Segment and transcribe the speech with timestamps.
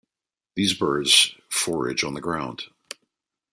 [0.55, 2.63] These birds forage on the ground.